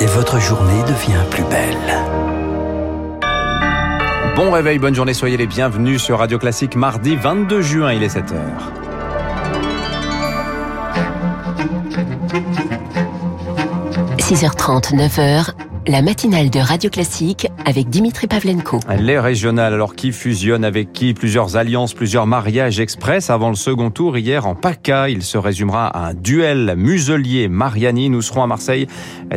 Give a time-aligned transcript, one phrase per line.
[0.00, 1.76] Et votre journée devient plus belle.
[4.36, 8.14] Bon réveil, bonne journée, soyez les bienvenus sur Radio Classique mardi 22 juin, il est
[8.14, 8.34] 7h.–
[14.18, 15.52] 6h30, 9h,
[15.86, 18.80] la matinale de Radio Classique avec Dimitri Pavlenko.
[18.98, 21.14] Les régionales, alors qui fusionnent avec qui?
[21.14, 25.08] Plusieurs alliances, plusieurs mariages express avant le second tour hier en PACA.
[25.08, 28.10] Il se résumera à un duel Muselier-Mariani.
[28.10, 28.88] Nous serons à Marseille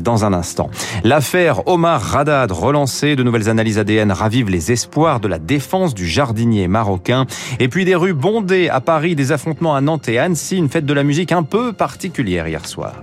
[0.00, 0.70] dans un instant.
[1.02, 6.06] L'affaire Omar Radad relancée, de nouvelles analyses ADN ravivent les espoirs de la défense du
[6.06, 7.26] jardinier marocain.
[7.58, 10.86] Et puis des rues bondées à Paris, des affrontements à Nantes et Annecy, une fête
[10.86, 12.94] de la musique un peu particulière hier soir.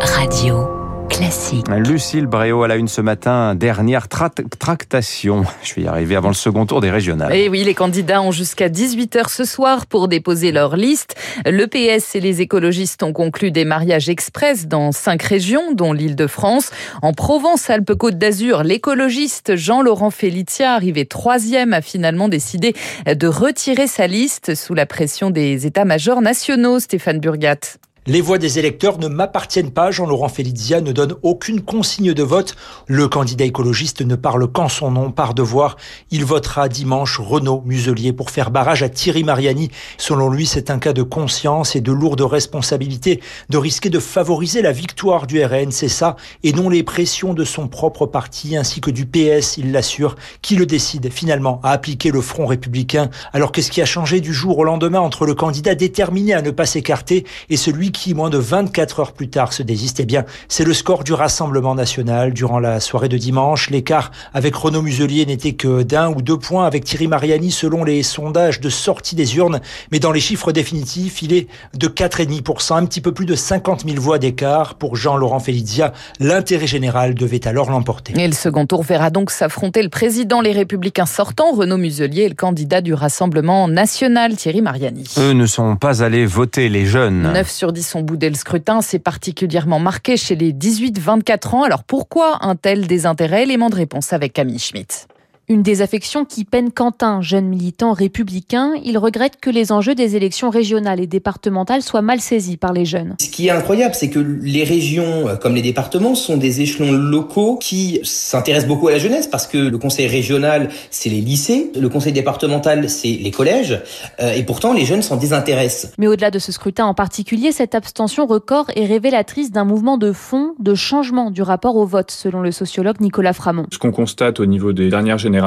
[0.00, 0.81] Radio
[1.22, 1.66] classique.
[1.68, 5.44] Lucille Bréau, à la une ce matin, dernière tractation.
[5.62, 7.32] Je vais y arriver avant le second tour des régionales.
[7.32, 11.14] Et eh oui, les candidats ont jusqu'à 18h ce soir pour déposer leur liste.
[11.46, 16.16] Le PS et les écologistes ont conclu des mariages express dans cinq régions, dont l'île
[16.16, 16.72] de France.
[17.02, 22.74] En Provence-Alpes-Côte d'Azur, l'écologiste Jean-Laurent Felicia, arrivé troisième, a finalement décidé
[23.06, 27.78] de retirer sa liste sous la pression des états-majors nationaux, Stéphane Burgat.
[28.08, 29.92] Les voix des électeurs ne m'appartiennent pas.
[29.92, 32.56] Jean-Laurent Félizia ne donne aucune consigne de vote.
[32.88, 35.76] Le candidat écologiste ne parle qu'en son nom, par devoir.
[36.10, 39.70] Il votera dimanche Renaud Muselier pour faire barrage à Thierry Mariani.
[39.98, 44.62] Selon lui, c'est un cas de conscience et de lourde responsabilité de risquer de favoriser
[44.62, 48.80] la victoire du RN, c'est ça, et non les pressions de son propre parti ainsi
[48.80, 53.10] que du PS, il l'assure, qui le décide finalement à appliquer le front républicain?
[53.32, 56.50] Alors qu'est-ce qui a changé du jour au lendemain entre le candidat déterminé à ne
[56.50, 60.24] pas s'écarter et celui qui, moins de 24 heures plus tard, se désiste, eh bien,
[60.48, 62.32] c'est le score du Rassemblement national.
[62.32, 66.66] Durant la soirée de dimanche, l'écart avec Renaud Muselier n'était que d'un ou deux points
[66.66, 69.60] avec Thierry Mariani selon les sondages de sortie des urnes.
[69.92, 73.84] Mais dans les chiffres définitifs, il est de 4,5%, un petit peu plus de 50
[73.86, 74.74] 000 voix d'écart.
[74.74, 78.14] Pour Jean-Laurent Felizia, l'intérêt général devait alors l'emporter.
[78.16, 82.28] Et le second tour verra donc s'affronter le président Les Républicains sortants, Renaud Muselier, et
[82.28, 85.04] le candidat du Rassemblement national, Thierry Mariani.
[85.18, 87.32] Eux ne sont pas allés voter, les jeunes.
[87.32, 91.62] 9 sur 10 son boudé le scrutin, c'est particulièrement marqué chez les 18-24 ans.
[91.62, 93.42] Alors pourquoi un tel désintérêt?
[93.42, 95.08] Élément de réponse avec Camille Schmitt.
[95.52, 98.72] Une désaffection qui peine Quentin, jeune militant républicain.
[98.86, 102.86] Il regrette que les enjeux des élections régionales et départementales soient mal saisis par les
[102.86, 103.16] jeunes.
[103.20, 106.90] Ce qui est incroyable, c'est que les régions, euh, comme les départements, sont des échelons
[106.92, 111.70] locaux qui s'intéressent beaucoup à la jeunesse parce que le conseil régional, c'est les lycées,
[111.78, 113.78] le conseil départemental, c'est les collèges,
[114.20, 115.92] euh, et pourtant les jeunes s'en désintéressent.
[115.98, 120.12] Mais au-delà de ce scrutin en particulier, cette abstention record est révélatrice d'un mouvement de
[120.12, 123.66] fond, de changement du rapport au vote, selon le sociologue Nicolas Framont.
[123.70, 125.41] Ce qu'on constate au niveau des dernières générations,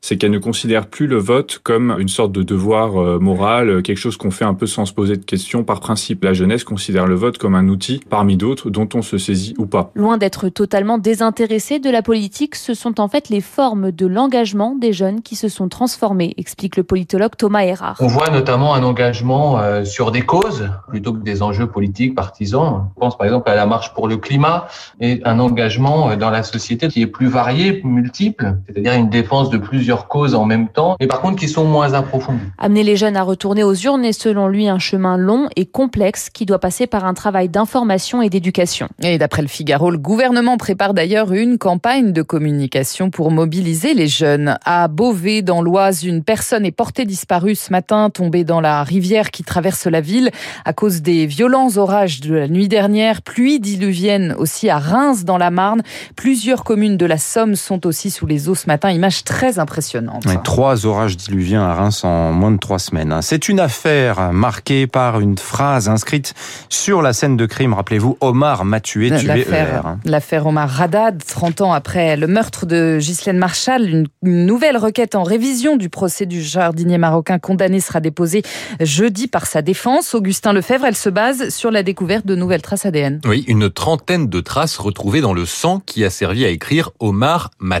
[0.00, 3.98] c'est qu'elle ne considère plus le vote comme une sorte de devoir euh, moral, quelque
[3.98, 6.24] chose qu'on fait un peu sans se poser de questions par principe.
[6.24, 9.66] La jeunesse considère le vote comme un outil parmi d'autres dont on se saisit ou
[9.66, 9.90] pas.
[9.94, 14.74] Loin d'être totalement désintéressé de la politique, ce sont en fait les formes de l'engagement
[14.74, 17.96] des jeunes qui se sont transformées, explique le politologue Thomas Erard.
[18.00, 22.88] On voit notamment un engagement euh, sur des causes plutôt que des enjeux politiques partisans.
[22.96, 24.68] On pense par exemple à la marche pour le climat
[25.00, 29.50] et un engagement euh, dans la société qui est plus varié, multiple, c'est-à-dire une défense
[29.50, 32.38] de plusieurs causes en même temps, mais par contre qui sont moins approfondies.
[32.58, 36.28] Amener les jeunes à retourner aux urnes est selon lui un chemin long et complexe
[36.30, 38.88] qui doit passer par un travail d'information et d'éducation.
[39.02, 44.08] Et d'après le Figaro, le gouvernement prépare d'ailleurs une campagne de communication pour mobiliser les
[44.08, 44.58] jeunes.
[44.64, 49.30] À Beauvais, dans l'Oise, une personne est portée disparue ce matin, tombée dans la rivière
[49.30, 50.30] qui traverse la ville
[50.64, 53.22] à cause des violents orages de la nuit dernière.
[53.22, 55.82] Pluie diluvienne aussi à Reims, dans la Marne.
[56.16, 58.88] Plusieurs communes de la Somme sont aussi sous les eaux ce matin
[59.24, 60.24] très impressionnante.
[60.44, 63.12] trois orages diluviens à Reims en moins de trois semaines.
[63.12, 63.22] Hein.
[63.22, 66.34] C'est une affaire marquée par une phrase inscrite
[66.68, 67.74] sur la scène de crime.
[67.74, 69.98] Rappelez-vous, Omar m'a tué, tué hein.
[70.04, 75.22] L'affaire Omar Radad, 30 ans après le meurtre de Ghislaine Marshall, une, nouvelle requête en
[75.22, 78.42] révision du procès du jardinier marocain condamné sera déposée
[78.80, 80.14] jeudi par sa défense.
[80.14, 83.20] Augustin Lefebvre, elle se base sur la découverte de nouvelles traces ADN.
[83.26, 87.50] Oui, une trentaine de traces retrouvées dans le sang qui a servi à écrire Omar
[87.58, 87.80] m'a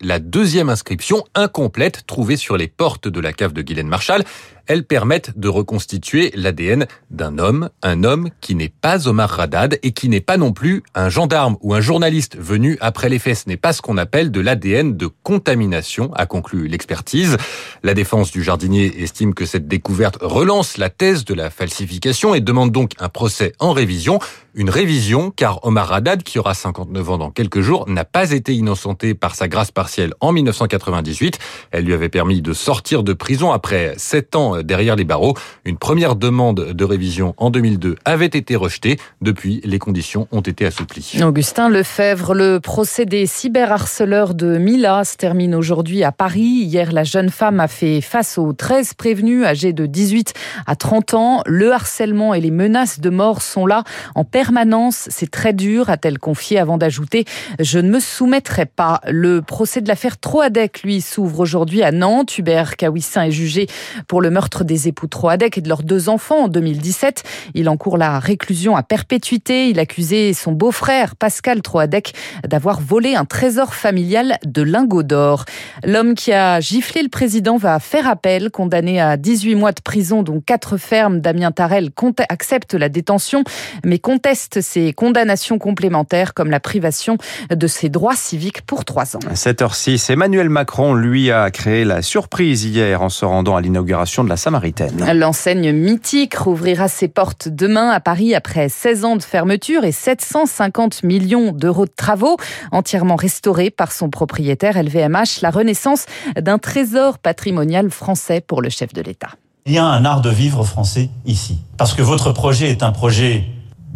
[0.00, 4.24] la deuxième inscription incomplète trouvée sur les portes de la cave de Guylaine Marshall
[4.70, 9.90] elles permettent de reconstituer l'ADN d'un homme, un homme qui n'est pas Omar Radad et
[9.90, 13.38] qui n'est pas non plus un gendarme ou un journaliste venu après les faits.
[13.38, 17.36] Ce n'est pas ce qu'on appelle de l'ADN de contamination, a conclu l'expertise.
[17.82, 22.40] La défense du jardinier estime que cette découverte relance la thèse de la falsification et
[22.40, 24.20] demande donc un procès en révision.
[24.54, 28.52] Une révision car Omar Radad, qui aura 59 ans dans quelques jours, n'a pas été
[28.52, 31.38] innocenté par sa grâce partielle en 1998.
[31.70, 35.34] Elle lui avait permis de sortir de prison après 7 ans derrière les barreaux.
[35.64, 38.98] Une première demande de révision en 2002 avait été rejetée.
[39.20, 41.20] Depuis, les conditions ont été assouplies.
[41.22, 46.40] Augustin Lefebvre, le procès des cyberharceleurs de Mila se termine aujourd'hui à Paris.
[46.64, 50.34] Hier, la jeune femme a fait face aux 13 prévenus âgés de 18
[50.66, 51.42] à 30 ans.
[51.46, 53.84] Le harcèlement et les menaces de mort sont là
[54.16, 55.06] en permanence.
[55.10, 57.26] C'est très dur, a-t-elle confié avant d'ajouter
[57.58, 59.02] Je ne me soumettrai pas.
[59.06, 62.38] Le procès de l'affaire Troadec, lui, s'ouvre aujourd'hui à Nantes.
[62.38, 63.66] Hubert Kawissin est jugé
[64.08, 67.22] pour le meurtre des époux Troadec et de leurs deux enfants en 2017.
[67.52, 69.68] Il encourt la réclusion à perpétuité.
[69.68, 72.14] Il accusait son beau-frère, Pascal Troadec,
[72.48, 75.44] d'avoir volé un trésor familial de lingots d'or.
[75.84, 80.22] L'homme qui a giflé le président va faire appel, condamné à 18 mois de prison,
[80.22, 81.20] dont 4 fermes.
[81.20, 81.90] Damien Tarel
[82.30, 83.44] accepte la détention,
[83.84, 87.18] mais conteste ses condamnations complémentaires, comme la privation
[87.50, 89.20] de ses droits civiques pour 3 ans.
[89.34, 94.28] 7h06, Emmanuel Macron, lui, a créé la surprise hier en se rendant à l'inauguration de
[94.28, 95.12] la Samaritaine.
[95.14, 101.02] L'enseigne mythique rouvrira ses portes demain à Paris après 16 ans de fermeture et 750
[101.02, 102.36] millions d'euros de travaux
[102.72, 106.06] entièrement restaurés par son propriétaire LVMH, la renaissance
[106.36, 109.30] d'un trésor patrimonial français pour le chef de l'État.
[109.66, 111.58] Il y a un art de vivre français ici.
[111.76, 113.44] Parce que votre projet est un projet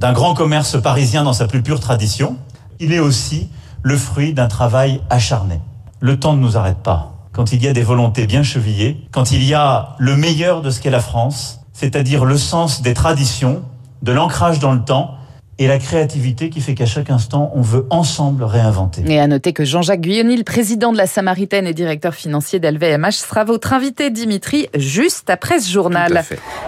[0.04, 2.36] d'un grand commerce parisien dans sa plus pure tradition.
[2.78, 3.48] Il est aussi
[3.82, 5.62] le fruit d'un travail acharné.
[6.00, 7.14] Le temps ne nous arrête pas.
[7.32, 10.68] Quand il y a des volontés bien chevillées, quand il y a le meilleur de
[10.68, 13.62] ce qu'est la France, c'est-à-dire le sens des traditions,
[14.02, 15.14] de l'ancrage dans le temps,
[15.58, 19.02] et la créativité qui fait qu'à chaque instant, on veut ensemble réinventer.
[19.06, 23.12] Et à noter que Jean-Jacques Guyoni, le président de la Samaritaine et directeur financier d'LVMH,
[23.12, 26.24] sera votre invité, Dimitri, juste après ce journal.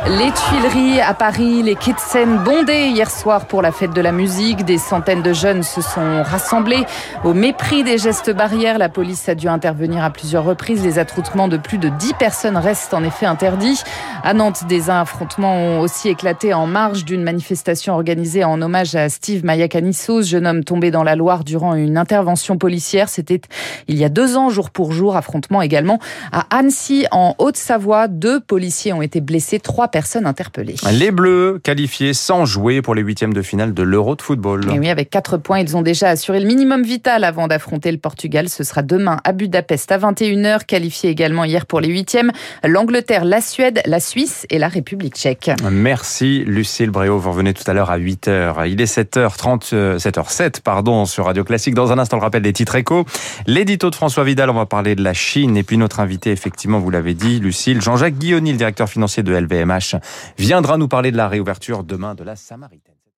[0.07, 4.01] Les Tuileries à Paris, les quais de Seine bondés hier soir pour la fête de
[4.01, 4.65] la musique.
[4.65, 6.85] Des centaines de jeunes se sont rassemblés.
[7.25, 10.85] Au mépris des gestes barrières, la police a dû intervenir à plusieurs reprises.
[10.85, 13.83] Les attroupements de plus de 10 personnes restent en effet interdits.
[14.23, 19.09] À Nantes, des affrontements ont aussi éclaté en marge d'une manifestation organisée en hommage à
[19.09, 23.09] Steve Mayakanissos, jeune homme tombé dans la Loire durant une intervention policière.
[23.09, 23.41] C'était
[23.89, 25.17] il y a deux ans, jour pour jour.
[25.17, 25.99] Affrontement également
[26.33, 28.09] à Annecy, en Haute-Savoie.
[28.09, 30.77] Deux policiers ont été blessés, trois personnes interpellées.
[30.93, 34.65] Les Bleus qualifiés sans jouer pour les huitièmes de finale de l'Euro de football.
[34.73, 37.99] Et oui, avec quatre points, ils ont déjà assuré le minimum vital avant d'affronter le
[37.99, 38.49] Portugal.
[38.49, 40.65] Ce sera demain à Budapest à 21h.
[40.67, 42.33] Qualifiés également hier pour les huitièmes.
[42.65, 45.51] L'Angleterre, la Suède, la Suisse et la République tchèque.
[45.71, 47.19] Merci Lucille Bréau.
[47.19, 48.66] Vous revenez tout à l'heure à 8h.
[48.67, 51.75] Il est 7h30, 7h07, euh, pardon, sur Radio Classique.
[51.75, 53.05] Dans un instant, le rappel des titres échos.
[53.47, 55.57] L'édito de François Vidal, on va parler de la Chine.
[55.57, 59.33] Et puis notre invité, effectivement, vous l'avez dit, Lucille, Jean-Jacques Guilloni, le directeur financier de
[59.33, 59.97] LVMH,
[60.39, 62.96] viendra nous parler de la réouverture demain de la Samaritaine.